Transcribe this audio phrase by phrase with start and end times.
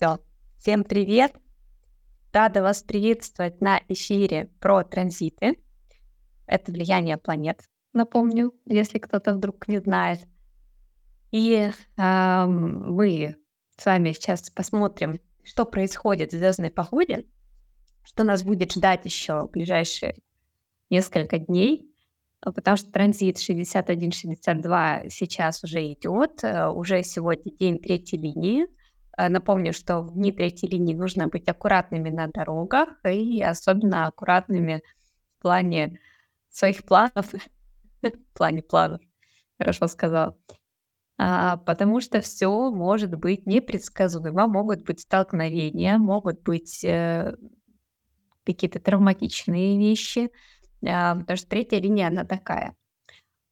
[0.00, 0.18] Все.
[0.56, 1.34] Всем привет.
[2.32, 5.58] Рада вас приветствовать на эфире про транзиты.
[6.46, 7.60] Это влияние планет,
[7.92, 10.20] напомню, если кто-то вдруг не знает.
[11.32, 13.36] И э, мы
[13.76, 17.26] с вами сейчас посмотрим, что происходит в звездной погоде,
[18.02, 20.14] что нас будет ждать еще в ближайшие
[20.88, 21.92] несколько дней,
[22.40, 28.79] потому что транзит 61-62 сейчас уже идет, э, уже сегодня день третьей линии.
[29.20, 34.82] Э, напомню, что в дни третьей линии нужно быть аккуратными на дорогах и особенно аккуратными
[35.38, 36.00] в плане
[36.48, 37.26] своих планов,
[38.02, 39.02] в плане планов,
[39.58, 40.38] хорошо сказал,
[41.18, 47.36] а, потому что все может быть непредсказуемо, могут быть столкновения, могут быть э,
[48.46, 50.30] какие-то травматичные вещи,
[50.82, 52.74] а, потому что третья линия, она такая.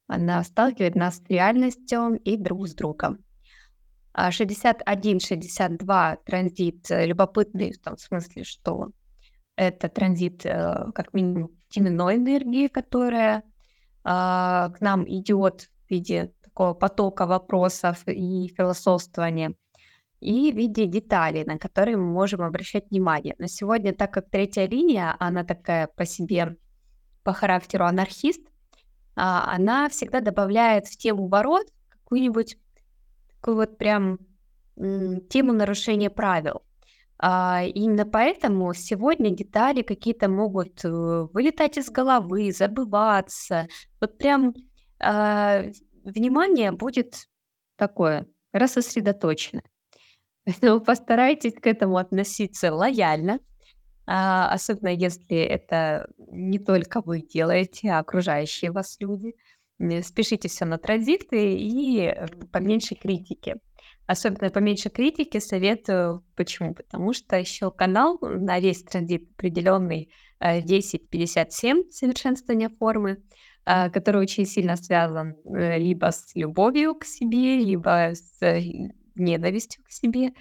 [0.07, 3.23] Она сталкивает нас с реальностью и друг с другом.
[4.19, 8.91] 61-62 а транзит э, любопытный в том смысле, что
[9.57, 13.43] это транзит э, как минимум теменной энергии, которая
[14.05, 19.55] а, к нам идет в виде такого потока вопросов и философствования,
[20.21, 23.35] и в виде деталей, на которые мы можем обращать внимание.
[23.39, 26.57] Но сегодня, так как третья линия, она такая по себе,
[27.23, 28.41] по характеру анархист,
[29.15, 32.57] а, она всегда добавляет в тему ворот какую-нибудь
[33.41, 34.19] такую вот прям
[34.77, 36.63] тему нарушения правил.
[37.21, 43.67] А, именно поэтому сегодня детали какие-то могут э, вылетать из головы, забываться.
[44.01, 44.55] Вот прям
[45.01, 45.65] а,
[46.05, 47.27] внимание будет
[47.77, 49.63] такое рассосредоточено.
[50.45, 53.41] Поэтому постарайтесь к этому относиться лояльно,
[54.07, 59.35] а, особенно если это не только вы делаете, а окружающие вас люди.
[60.03, 63.57] Спешите все на транзиты и э, поменьше критики.
[64.07, 66.25] Особенно поменьше критики советую.
[66.35, 66.75] Почему?
[66.75, 73.23] Потому что еще канал на весь транзит определенный 1057 э, совершенствования формы,
[73.67, 78.41] э, который очень сильно связан либо с любовью к себе, либо с
[79.15, 80.33] ненавистью к себе.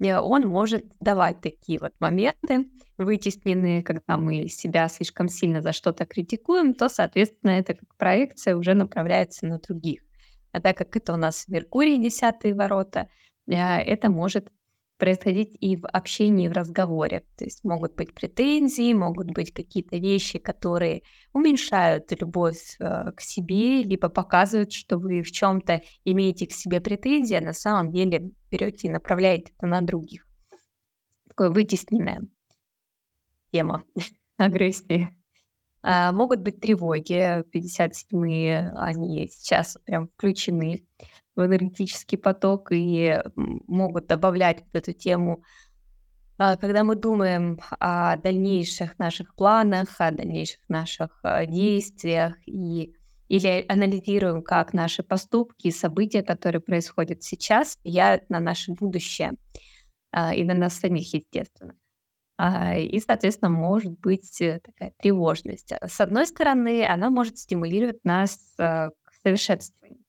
[0.00, 2.66] Он может давать такие вот моменты,
[2.98, 8.74] вытеснены, когда мы себя слишком сильно за что-то критикуем, то, соответственно, это как проекция уже
[8.74, 10.02] направляется на других.
[10.52, 13.08] А так как это у нас Меркурий, десятые ворота,
[13.46, 14.48] э, это может
[15.04, 17.26] происходить и в общении, и в разговоре.
[17.36, 21.02] То есть могут быть претензии, могут быть какие-то вещи, которые
[21.34, 27.34] уменьшают любовь э, к себе, либо показывают, что вы в чем-то имеете к себе претензии,
[27.34, 30.26] а на самом деле берете и направляете это на других.
[31.28, 32.22] Такое вытесненное
[33.52, 33.84] тема
[34.38, 35.14] агрессии.
[35.82, 40.86] А, могут быть тревоги, 57-е, они сейчас прям включены
[41.36, 45.42] в энергетический поток и могут добавлять вот эту тему,
[46.38, 52.94] а, когда мы думаем о дальнейших наших планах, о дальнейших наших а, действиях и
[53.28, 59.32] или анализируем, как наши поступки и события, которые происходят сейчас, влияют на наше будущее
[60.34, 61.74] и на нас самих, естественно.
[62.36, 65.72] А, и, соответственно, может быть э, такая тревожность.
[65.72, 70.03] А, с одной стороны, она может стимулировать нас а, к совершенствованию,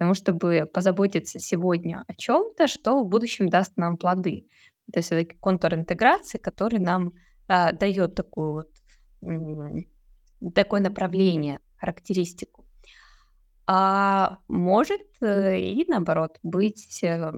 [0.00, 4.46] потому чтобы позаботиться сегодня о чем-то, что в будущем даст нам плоды.
[4.90, 7.12] То есть это контур интеграции, который нам
[7.48, 8.66] а, дает такую
[9.20, 12.64] вот, такое направление, характеристику.
[13.66, 17.30] А может э, и наоборот быть э,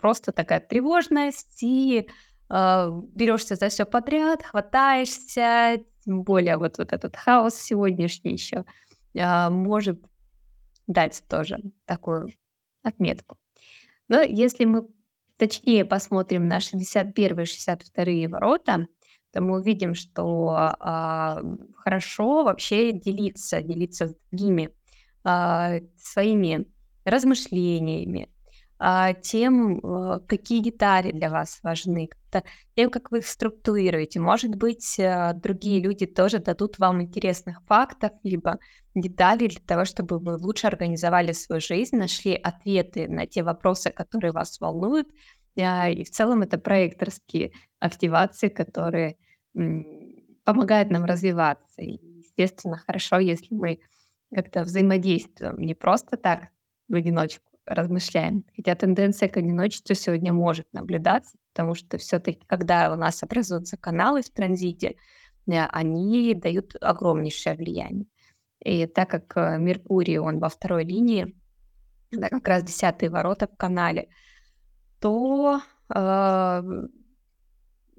[0.00, 2.08] просто такая тревожность и
[2.50, 8.64] э, берешься за все подряд, хватаешься, тем более вот, вот этот хаос сегодняшний еще
[9.14, 10.02] э, может
[10.88, 12.32] дать тоже такую
[12.82, 13.36] отметку.
[14.08, 14.88] Но если мы
[15.36, 18.88] точнее посмотрим на 61 и 62 ворота,
[19.30, 24.70] то мы увидим, что э, хорошо вообще делиться, делиться с другими
[25.24, 26.66] э, своими
[27.04, 28.37] размышлениями, а,
[29.22, 32.08] тем, а, какие детали для вас важны,
[32.76, 34.20] тем, как вы их структурируете.
[34.20, 38.58] Может быть, а, другие люди тоже дадут вам интересных фактов, либо
[38.94, 44.32] деталей для того, чтобы вы лучше организовали свою жизнь, нашли ответы на те вопросы, которые
[44.32, 45.08] вас волнуют.
[45.56, 49.16] И в целом это проекторские активации, которые
[50.44, 51.82] помогают нам развиваться.
[51.82, 53.80] И, естественно, хорошо, если мы
[54.32, 56.48] как-то взаимодействуем не просто так
[56.88, 58.44] в одиночку, размышляем.
[58.56, 64.22] Хотя тенденция к одиночеству сегодня может наблюдаться, потому что все-таки, когда у нас образуются каналы
[64.22, 64.96] в транзите,
[65.46, 68.06] э, они дают огромнейшее влияние.
[68.60, 71.34] И так как э, Меркурий, он во второй линии,
[72.10, 74.08] да, как раз десятые ворота в канале,
[75.00, 75.60] то
[75.94, 76.62] э,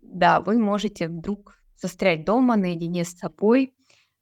[0.02, 3.74] да, вы можете вдруг застрять дома наедине с собой,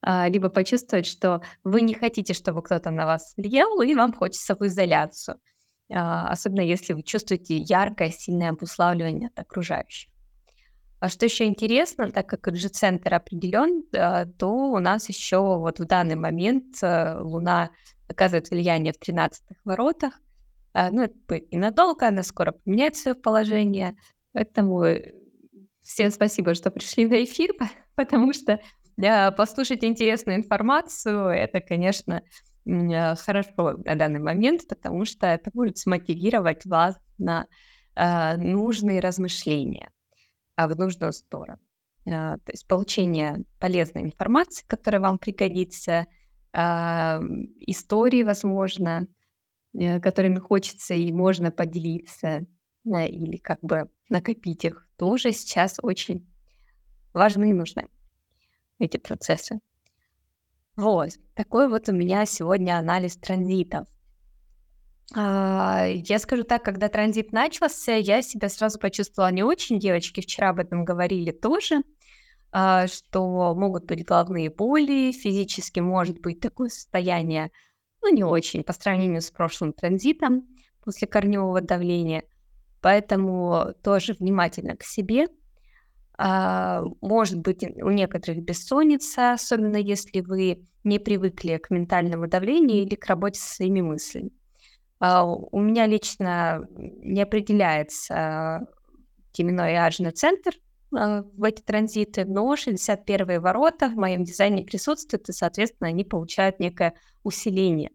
[0.06, 4.66] либо почувствовать, что вы не хотите, чтобы кто-то на вас влиял, и вам хочется в
[4.66, 5.40] изоляцию.
[5.92, 10.12] А, особенно если вы чувствуете яркое, сильное обуславливание от окружающих.
[11.00, 13.84] А что еще интересно, так как G-центр определен,
[14.38, 17.70] то у нас еще вот в данный момент э, Луна
[18.08, 20.20] оказывает влияние в 13 воротах.
[20.74, 23.96] Ну, это и надолго, она скоро поменяет свое положение.
[24.34, 25.14] Поэтому э,
[25.84, 27.52] всем спасибо, что пришли на эфир,
[27.96, 28.60] потому что
[28.98, 32.24] послушать интересную информацию, это, конечно,
[32.66, 37.46] э, хорошо на данный момент, потому что это будет смотивировать вас на
[37.96, 39.92] э, нужные размышления
[40.56, 41.60] а в нужную сторону.
[42.06, 46.06] Э, то есть получение полезной информации, которая вам пригодится,
[46.54, 49.06] истории, возможно,
[49.74, 52.48] которыми хочется и можно поделиться,
[52.84, 56.28] или как бы накопить их, тоже сейчас очень
[57.14, 57.90] важны и нужны
[58.80, 59.60] эти процессы.
[60.76, 63.88] Вот, такой вот у меня сегодня анализ транзитов.
[65.16, 69.80] А, я скажу так, когда транзит начался, я себя сразу почувствовала не очень.
[69.80, 71.82] Девочки вчера об этом говорили тоже,
[72.52, 77.52] а, что могут быть головные боли, физически может быть такое состояние,
[78.02, 80.48] ну, не очень по сравнению с прошлым транзитом
[80.84, 82.24] после корневого давления.
[82.82, 85.28] Поэтому тоже внимательно к себе,
[86.20, 93.06] может быть, у некоторых бессонница, особенно если вы не привыкли к ментальному давлению или к
[93.06, 94.32] работе со своими мыслями.
[95.00, 98.68] А, у меня лично не определяется
[99.32, 100.52] теменной ажный центр
[100.96, 106.60] а, в эти транзиты, но 61-е ворота в моем дизайне присутствуют, и, соответственно, они получают
[106.60, 107.92] некое усиление.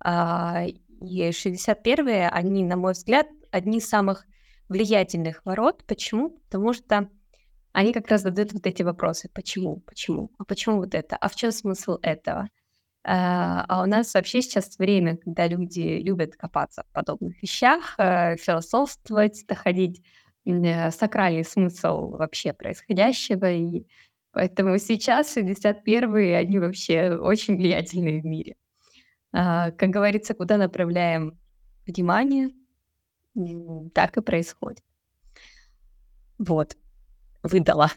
[0.00, 4.26] И 61-е, они, на мой взгляд, одни из самых
[4.68, 5.84] влиятельных ворот.
[5.86, 6.38] Почему?
[6.44, 7.08] Потому что
[7.78, 9.30] они как раз задают вот эти вопросы.
[9.32, 9.76] Почему?
[9.86, 10.32] Почему?
[10.36, 11.16] А почему вот это?
[11.16, 12.48] А в чем смысл этого?
[13.04, 18.36] А, а у нас вообще сейчас время, когда люди любят копаться в подобных вещах, э,
[18.36, 20.02] философствовать, доходить
[20.44, 23.48] э, сакральный смысл вообще происходящего.
[23.48, 23.86] И
[24.32, 28.56] поэтому сейчас 61-е, они вообще очень влиятельные в мире.
[29.30, 31.38] А, как говорится, куда направляем
[31.86, 32.50] внимание,
[33.94, 34.82] так и происходит.
[36.38, 36.76] Вот
[37.42, 37.90] выдала.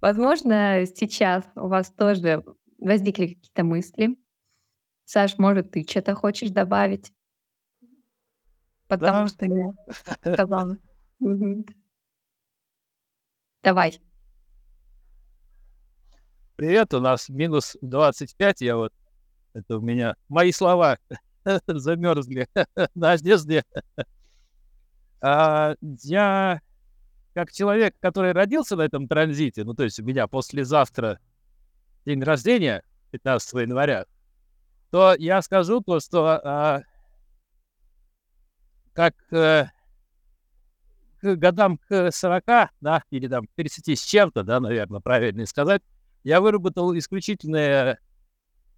[0.00, 2.42] Возможно, сейчас у вас тоже
[2.78, 4.16] возникли какие-то мысли.
[5.04, 7.12] Саш, может, ты что-то хочешь добавить?
[8.88, 9.28] Потому Да.
[9.28, 9.72] что я
[10.34, 10.78] сказала.
[13.62, 14.00] Давай.
[16.56, 18.92] Привет, у нас минус 25, я вот,
[19.54, 20.98] это у меня, мои слова
[21.66, 22.48] замерзли
[22.94, 23.64] на одежде.
[25.22, 26.60] А, я
[27.34, 31.20] как человек, который родился на этом транзите, ну, то есть у меня послезавтра
[32.04, 32.82] день рождения,
[33.12, 34.06] 15 января,
[34.90, 36.82] то я скажу то, что а,
[38.92, 39.66] как э,
[41.20, 42.44] к годам к 40,
[42.80, 45.82] да, или там к 30 с чем-то, да, наверное, правильно сказать,
[46.24, 47.96] я выработал исключительный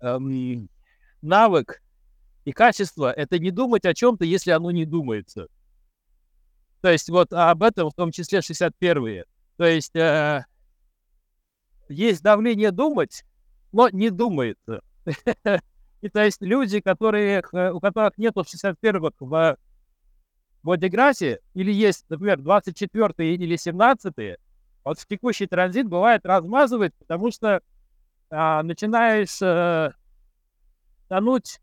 [0.00, 0.68] эм,
[1.22, 1.80] навык
[2.44, 5.48] и качество— это не думать о чем-то, если оно не думается.
[6.82, 9.24] То есть вот об этом в том числе 61-е.
[9.56, 10.44] То есть э,
[11.88, 13.24] есть давление думать,
[13.70, 14.82] но не думается.
[16.00, 19.56] И то есть люди, которые, э, у которых нету 61-х в
[20.64, 24.38] бодиграфе, или есть, например, 24 или 17
[24.84, 27.62] вот в текущий транзит бывает размазывать, потому что
[28.30, 29.92] а, начинаешь э,
[31.08, 31.60] тонуть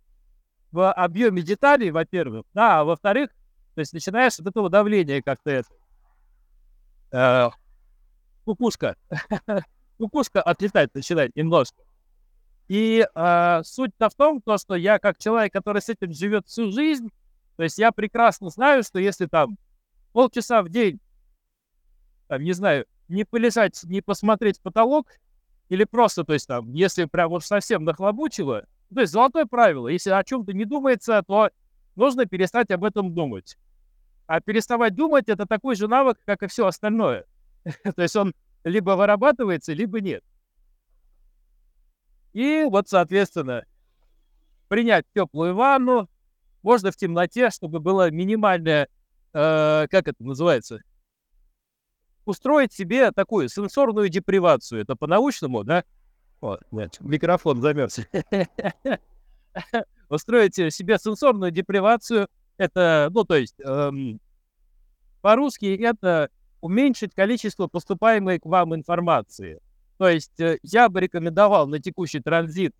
[0.71, 3.31] в объеме деталей, во-первых, да, а во-вторых,
[3.79, 5.69] то есть начинаешь от этого давления как-то это,
[7.13, 7.49] э,
[8.43, 8.97] кукушка,
[9.97, 11.81] кукушка отлетать начинает немножко.
[12.67, 16.73] И э, суть-то в том, то, что я как человек, который с этим живет всю
[16.73, 17.09] жизнь,
[17.55, 19.57] то есть я прекрасно знаю, что если там
[20.11, 20.99] полчаса в день,
[22.27, 25.07] там, не знаю, не полежать, не посмотреть потолок,
[25.69, 30.09] или просто, то есть там, если прям уж совсем нахлобучило, то есть золотое правило, если
[30.09, 31.49] о чем-то не думается, то
[31.99, 33.57] нужно перестать об этом думать.
[34.29, 37.25] А переставать думать это такой же навык, как и все остальное.
[37.95, 40.23] То есть он либо вырабатывается, либо нет.
[42.33, 43.65] И вот, соответственно,
[44.67, 46.07] принять теплую ванну,
[46.61, 48.87] можно в темноте, чтобы было минимальное,
[49.33, 50.83] э, как это называется,
[52.25, 54.81] устроить себе такую сенсорную депривацию.
[54.81, 55.83] Это по-научному, да?
[56.39, 58.01] Вот, нет, микрофон замерз.
[60.09, 62.27] Устроить себе сенсорную депривацию.
[62.59, 64.19] Это, ну, то есть, эм,
[65.21, 69.61] по-русски это уменьшить количество поступаемой к вам информации.
[69.97, 72.75] То есть э, я бы рекомендовал на текущий транзит,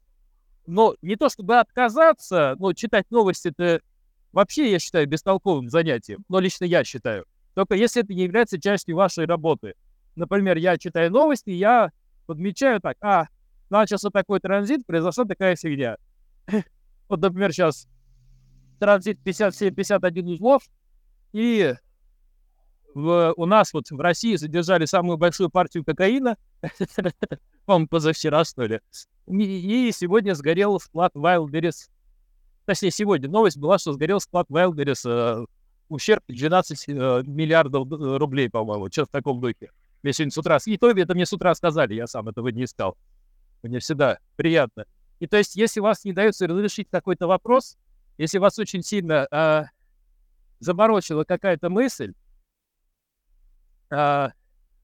[0.67, 3.79] но не то чтобы отказаться, но читать новости это
[4.33, 6.25] вообще, я считаю, бестолковым занятием.
[6.27, 7.25] Но лично я считаю.
[7.53, 9.75] Только если это не является частью вашей работы.
[10.17, 11.93] Например, я читаю новости, я
[12.25, 13.27] подмечаю так, а,
[13.69, 15.95] начался такой транзит, произошла такая фигня.
[17.07, 17.87] Вот, например, сейчас
[18.79, 20.63] транзит 57-51 узлов,
[21.33, 21.75] и
[22.93, 26.37] в, у нас вот в России задержали самую большую партию кокаина,
[27.65, 28.79] по-моему, позавчера, что ли,
[29.27, 31.89] и, и сегодня сгорел склад Wildberries,
[32.65, 35.45] точнее, сегодня новость была, что сгорел склад Wildberries, э,
[35.89, 39.71] ущерб 12 э, миллиардов э, рублей, по-моему, что в таком духе.
[40.01, 42.63] Мне сегодня с утра, и то это мне с утра сказали, я сам этого не
[42.63, 42.95] искал.
[43.63, 44.85] Мне всегда приятно.
[45.19, 47.77] И то есть, если вас не дается разрешить какой-то вопрос,
[48.19, 49.63] если вас очень сильно э,
[50.59, 52.13] заморочила какая-то мысль,
[53.89, 54.29] э,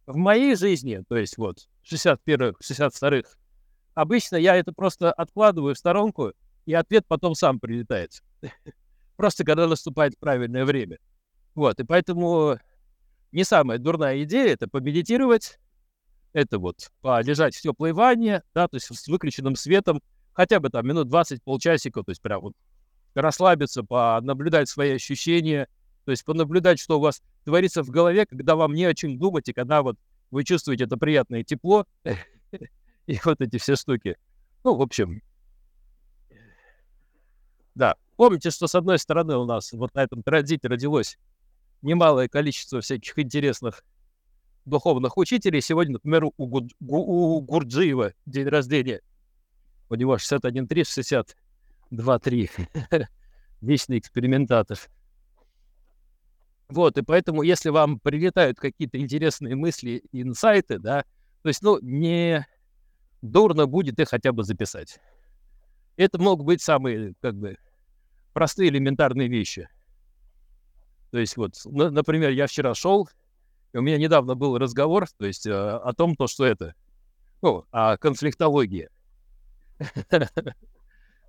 [0.06, 3.30] в моей жизни, то есть вот 61-х, 62-х,
[3.94, 6.32] обычно я это просто откладываю в сторонку,
[6.66, 8.24] и ответ потом сам прилетает.
[9.18, 10.98] Просто когда наступает правильное время.
[11.56, 12.58] Вот, и поэтому
[13.34, 15.60] не самая дурная идея это помедитировать,
[16.32, 20.02] это вот полежать в теплой ванне, да, то есть с выключенным светом,
[20.32, 22.54] хотя бы там минут 20, полчасика, то есть прям вот
[23.22, 25.68] расслабиться, понаблюдать свои ощущения,
[26.06, 29.50] то есть понаблюдать, что у вас творится в голове, когда вам не о чем думать,
[29.50, 29.98] и когда вот
[30.32, 31.86] вы чувствуете это приятное тепло
[33.08, 34.18] и вот эти все штуки.
[34.64, 35.22] Ну, в общем,
[37.76, 37.96] да.
[38.16, 41.18] Помните, что с одной стороны у нас вот на этом транзите родилось
[41.82, 43.84] немалое количество всяких интересных
[44.64, 45.62] духовных учителей.
[45.62, 46.72] Сегодня, например, у, Гуд...
[46.80, 49.02] у Гурджиева день рождения.
[49.90, 51.36] У него 61.3,
[51.92, 53.06] 62.3.
[53.62, 54.78] Вечный экспериментатор.
[56.68, 61.04] Вот, и поэтому, если вам прилетают какие-то интересные мысли, инсайты, да,
[61.44, 62.46] то есть, ну, не
[63.22, 65.00] дурно будет их хотя бы записать.
[65.96, 67.58] Это могут быть самые, как бы,
[68.34, 69.70] простые элементарные вещи.
[71.12, 73.08] То есть, вот, например, я вчера шел,
[73.74, 76.74] и у меня недавно был разговор, то есть, э, о том, то, что это,
[77.42, 78.90] ну, о конфликтологии.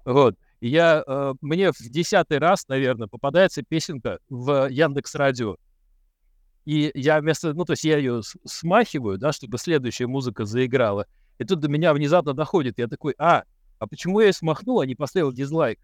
[0.07, 0.37] Вот.
[0.67, 5.57] Я, э, мне в десятый раз, наверное, попадается песенка в Яндекс Радио.
[6.65, 11.07] И я вместо, ну, то есть я ее смахиваю, да, чтобы следующая музыка заиграла.
[11.39, 12.79] И тут до меня внезапно доходит.
[12.79, 13.45] Я такой, а,
[13.79, 15.79] а почему я ее смахнул, а не поставил дизлайк?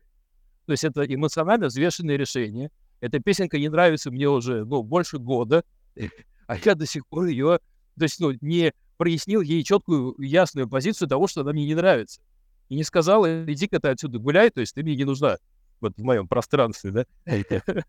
[0.66, 2.70] То есть это эмоционально взвешенное решение.
[3.00, 5.64] Эта песенка не нравится мне уже, ну, больше года,
[6.46, 7.60] а я до сих пор ее,
[7.96, 12.20] то есть, ну, не прояснил ей четкую, ясную позицию того, что она мне не нравится
[12.72, 15.36] и не сказала, иди-ка ты отсюда гуляй, то есть ты мне не нужна
[15.82, 17.04] вот в моем пространстве, да,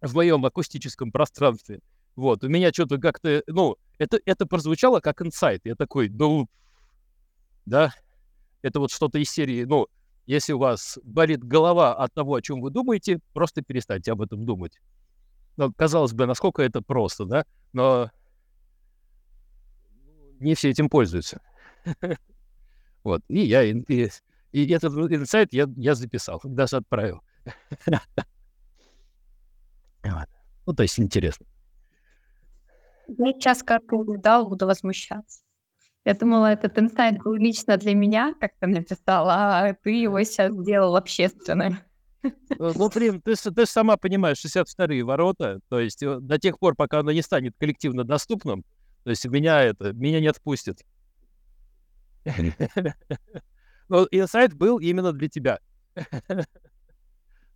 [0.00, 1.80] в моем акустическом пространстве.
[2.14, 5.62] Вот, у меня что-то как-то, ну, это, это прозвучало как инсайт.
[5.64, 6.48] Я такой, ну,
[7.66, 7.92] да,
[8.62, 9.88] это вот что-то из серии, ну,
[10.24, 14.46] если у вас болит голова от того, о чем вы думаете, просто перестаньте об этом
[14.46, 14.78] думать.
[15.56, 18.12] Ну, казалось бы, насколько это просто, да, но
[20.38, 21.40] не все этим пользуются.
[23.04, 23.22] Вот.
[23.28, 24.10] И я и, и,
[24.52, 27.20] и этот инсайт я, я записал, даже отправил.
[30.66, 31.46] Ну, то есть интересно.
[33.06, 33.82] Я сейчас как
[34.22, 35.40] да, буду возмущаться.
[36.04, 40.52] Я думала, этот инсайт был лично для меня, как ты написала, а ты его сейчас
[40.52, 41.78] сделал общественным.
[42.22, 46.74] Э, ну, блин, ты, ты сама понимаешь, 62-е ворота, то есть э, до тех пор,
[46.74, 48.64] пока оно не станет коллективно доступным,
[49.04, 50.80] то есть меня это, меня не отпустят.
[53.88, 55.60] Но инсайт был именно для тебя.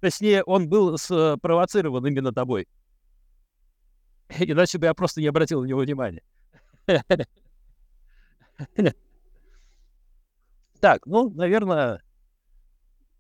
[0.01, 2.69] Точнее, он был спровоцирован именно тобой.
[4.39, 6.23] Иначе бы я просто не обратил на него внимания.
[10.81, 12.03] Так, ну, наверное,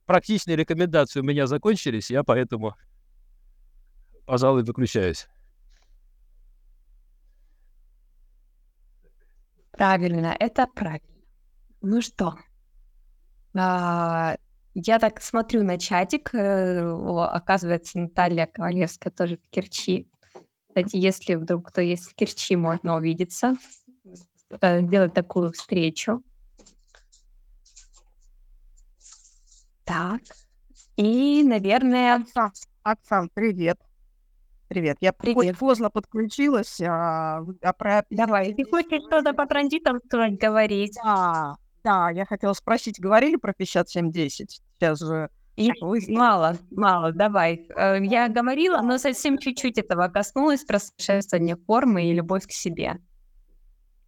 [0.06, 2.76] практичные рекомендации у меня закончились, я поэтому,
[4.26, 5.26] пожалуй, выключаюсь.
[9.72, 11.07] Правильно, это правильно.
[11.80, 12.34] Ну что,
[13.54, 14.36] а,
[14.74, 20.08] я так смотрю на чатик, э, оказывается, Наталья Ковалевская тоже в Керчи.
[20.68, 23.56] Кстати, если вдруг кто есть в Керчи, можно увидеться,
[24.60, 26.22] э, сделать такую встречу.
[29.84, 30.20] Так,
[30.96, 32.16] и, наверное...
[32.16, 33.80] Оксан, Оксан, привет.
[34.68, 34.98] Привет.
[35.00, 35.56] Я Привет.
[35.56, 36.78] поздно подключилась.
[36.82, 38.04] А, а про...
[38.10, 40.94] Давай, ты хочешь что-то по транзитам говорить?
[41.02, 44.60] Да, да, я хотела спросить, говорили про 5710?
[44.78, 45.30] Сейчас же
[46.08, 47.66] Мало, мало, давай.
[47.76, 52.98] Э, я говорила, но совсем чуть-чуть этого коснулась про совершенствование формы и любовь к себе.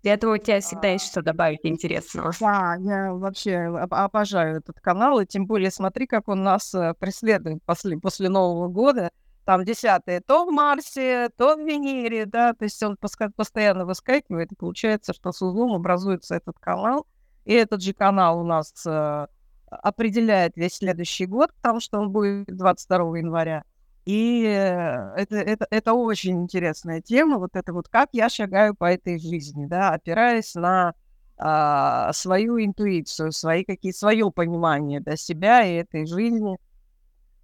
[0.02, 2.32] Для этого у тебя всегда есть что добавить интересного.
[2.40, 3.56] Да, я вообще
[3.90, 8.68] обожаю этот канал, и тем более смотри, как он нас э, преследует после, после Нового
[8.68, 9.10] года.
[9.44, 14.54] Там десятые то в Марсе, то в Венере, да, то есть он постоянно выскакивает, и
[14.54, 17.06] получается, что с узлом образуется этот канал,
[17.44, 19.26] и этот же канал у нас э,
[19.70, 23.64] определяет весь следующий год, потому что он будет 22 января.
[24.04, 28.84] И э, это, это, это очень интересная тема, вот это вот как я шагаю по
[28.92, 30.94] этой жизни, да, опираясь на
[31.42, 36.58] а, свою интуицию, свои какие свое понимание да, себя и этой жизни.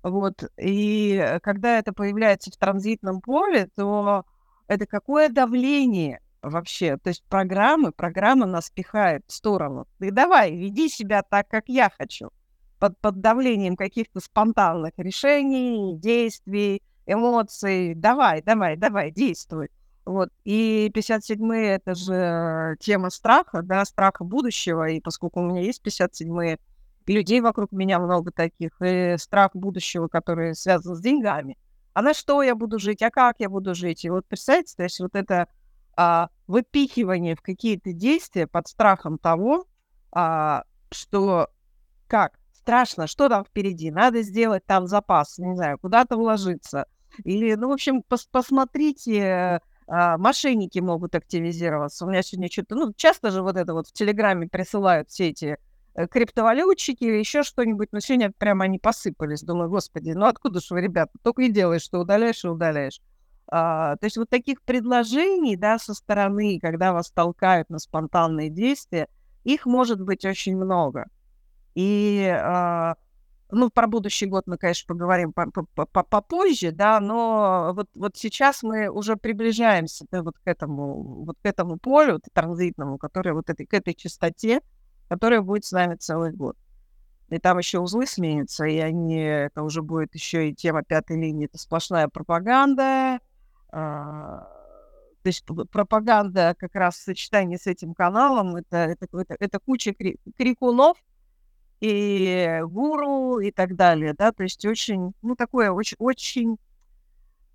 [0.03, 0.45] Вот.
[0.59, 4.25] И когда это появляется в транзитном поле, то
[4.69, 6.97] это какое давление вообще.
[6.97, 9.87] То есть программы, программа нас пихает в сторону.
[9.99, 12.31] Ты давай, веди себя так, как я хочу
[12.79, 17.95] под, под давлением каких-то спонтанных решений, действий, эмоций.
[17.95, 19.71] Давай, давай, давай, действуй.
[20.05, 20.31] Вот.
[20.45, 24.89] И 57-е— это же тема страха, да, страха будущего.
[24.89, 26.59] И поскольку у меня есть 57-е,
[27.07, 31.57] и людей вокруг меня много таких, и страх будущего, который связан с деньгами.
[31.95, 34.05] А на что я буду жить, а как я буду жить?
[34.05, 35.49] И вот представьте, то есть вот это
[35.97, 39.67] а, выпихивание в какие-то действия под страхом того,
[40.13, 41.49] а, что
[42.07, 46.87] как страшно, что там впереди, надо сделать там запас, не знаю, куда-то вложиться.
[47.25, 52.05] Или, ну, в общем, пос посмотрите, а, мошенники могут активизироваться.
[52.05, 55.59] У меня сегодня что-то, ну, часто же вот это вот в Телеграме присылают все эти
[55.95, 59.43] э, криптовалютчики или еще что-нибудь, но сегодня прямо они посыпались.
[59.43, 63.01] Думаю, господи, ну откуда же вы, ребята, только и делаешь, что удаляешь и удаляешь.
[63.49, 69.09] А, то есть вот таких предложений, да, со стороны, когда вас толкают на спонтанные действия,
[69.45, 71.07] их может быть очень много.
[71.75, 72.95] И, э,
[73.51, 79.17] ну, про будущий год мы, конечно, поговорим попозже, да, но вот, вот сейчас мы уже
[79.17, 83.95] приближаемся да, вот к этому, вот к этому полю транзитному, который вот этой, к этой
[83.95, 84.63] частоте,
[85.09, 86.57] которая будет с нами целый год.
[87.29, 91.47] И там еще узлы сменятся, и они, это уже будет еще и тема пятой линии,
[91.47, 93.19] это сплошная пропаганда, а,
[93.77, 99.95] то есть пропаганда как раз в сочетании с этим каналом, это, это, это, это куча
[100.37, 100.97] крикунов,
[101.81, 106.57] и гуру и так далее, да, то есть очень, ну, такое очень, очень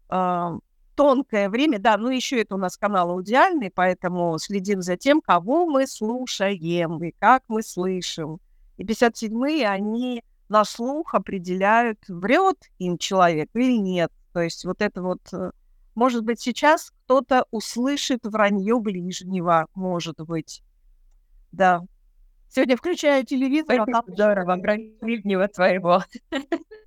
[0.10, 0.60] э,
[0.96, 5.66] тонкое время, да, ну, еще это у нас канал аудиальный, поэтому следим за тем, кого
[5.66, 8.40] мы слушаем и как мы слышим.
[8.78, 14.12] И 57-е, они на слух определяют, врет им человек или нет.
[14.34, 15.52] То есть вот это вот, э,
[15.96, 20.64] может быть, сейчас кто-то услышит вранье ближнего, может быть.
[21.52, 21.84] Да,
[22.54, 26.04] Сегодня включаю телевизор, а там здорово, гривнева твоего.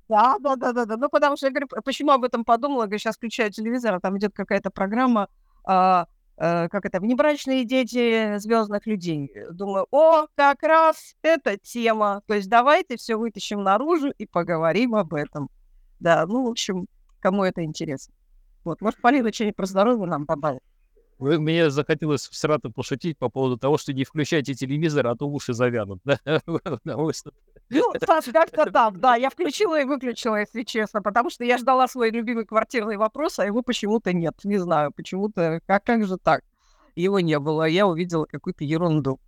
[0.07, 0.97] Да, да, да, да, да.
[0.99, 4.19] Ну, потому что я говорю, почему об этом подумала, говорю, сейчас включаю телевизор, а там
[4.19, 5.29] идет какая-то программа,
[5.65, 9.33] а, а, как это, внебрачные дети звездных людей.
[9.51, 12.21] Думаю, о, как раз эта тема.
[12.27, 15.49] То есть давайте все вытащим наружу и поговорим об этом.
[16.01, 16.87] Да, ну, в общем,
[17.21, 18.15] кому это интересно.
[18.65, 20.63] Вот, может, Полина что-нибудь про здоровье нам добавит?
[21.19, 25.53] Вы, мне захотелось сразу пошутить по поводу того, что не включайте телевизор, а то уши
[25.53, 26.01] завянут.
[26.05, 26.19] Да?
[27.71, 31.89] Ну, Саш, как-то там, да, я включила и выключила, если честно, потому что я ждала
[31.89, 34.35] свой любимый квартирный вопрос, а его почему-то нет.
[34.45, 36.43] Не знаю, почему-то, как, как же так?
[36.95, 39.19] Его не было, я увидела какую-то ерунду.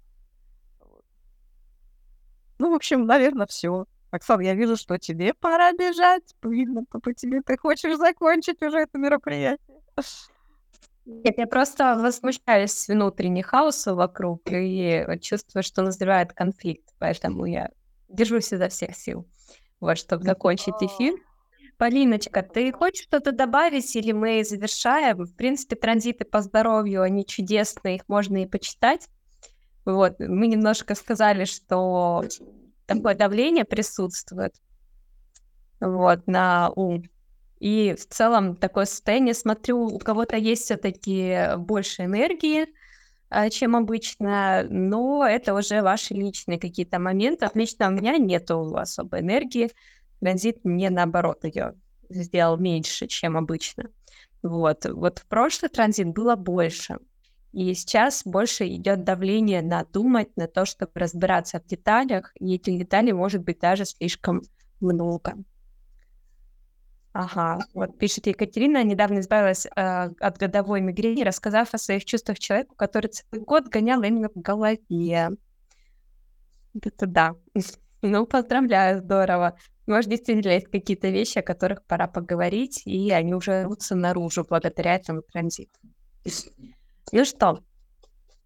[2.59, 3.87] Ну, в общем, наверное, все.
[4.17, 6.35] Оксана, я вижу, что тебе пора бежать.
[6.43, 9.81] Видно, по тебе ты хочешь закончить уже это мероприятие.
[11.07, 17.71] Нет, я просто возмущаюсь внутренне хаоса вокруг и чувствую, что назревает конфликт, поэтому я
[18.09, 19.25] держусь изо всех сил,
[19.79, 21.15] вот, чтобы закончить эфир.
[21.79, 25.19] Полиночка, ты хочешь что-то добавить или мы завершаем?
[25.19, 29.09] В принципе, транзиты по здоровью, они чудесные, их можно и почитать.
[29.85, 32.25] Вот, мы немножко сказали, что
[32.87, 34.55] такое давление присутствует
[35.81, 37.05] вот, на ум.
[37.59, 42.67] И в целом такое состояние, смотрю, у кого-то есть все-таки больше энергии,
[43.29, 47.49] а, чем обычно, но это уже ваши личные какие-то моменты.
[47.55, 49.71] Лично у меня нету особой энергии.
[50.21, 51.75] Транзит мне наоборот ее
[52.09, 53.91] сделал меньше, чем обычно.
[54.43, 54.85] Вот.
[54.85, 56.99] вот в прошлый транзит было больше.
[57.57, 62.79] И сейчас больше идет давление на думать, на то, чтобы разбираться в деталях, и этих
[62.79, 64.43] деталей может быть даже слишком
[64.79, 65.33] много.
[67.15, 69.71] Ага, вот пишет Екатерина, недавно избавилась э,
[70.21, 75.31] от годовой мигрени, рассказав о своих чувствах человеку, который целый год гонял именно в голове.
[76.83, 77.37] Это да.
[78.03, 79.57] Ну, поздравляю, здорово.
[79.87, 84.97] Может, действительно есть какие-то вещи, о которых пора поговорить, и они уже рвутся наружу благодаря
[84.97, 85.81] этому транзиту.
[87.13, 87.63] Ну что,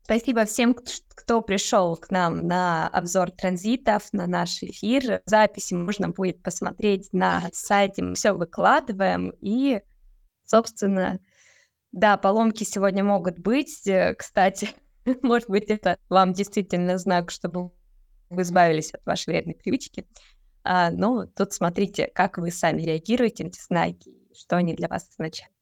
[0.03, 0.77] спасибо всем,
[1.09, 5.23] кто пришел к нам на обзор транзитов, на наш эфир.
[5.25, 9.81] Записи можно будет посмотреть на сайте, мы все выкладываем, и,
[10.44, 11.20] собственно,
[11.92, 13.88] да, поломки сегодня могут быть.
[14.18, 14.68] Кстати,
[15.23, 17.73] может быть, это вам действительно знак, чтобы
[18.29, 20.07] вы избавились от вашей вредной привычки.
[20.64, 25.09] А, ну, тут смотрите, как вы сами реагируете на эти знаки, что они для вас
[25.09, 25.55] означают.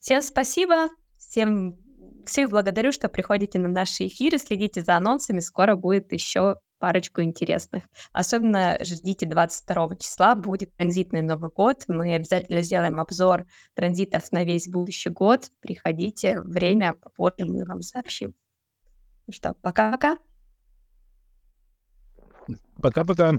[0.00, 1.78] Всем спасибо, всем
[2.28, 7.84] всех благодарю, что приходите на наши эфиры, следите за анонсами, скоро будет еще парочку интересных.
[8.12, 11.84] Особенно ждите 22 числа, будет транзитный Новый год.
[11.88, 15.50] Мы обязательно сделаем обзор транзитов на весь будущий год.
[15.60, 18.34] Приходите, время попозже мы вам сообщим.
[19.26, 20.18] Ну что, пока-пока.
[22.82, 23.38] Пока-пока.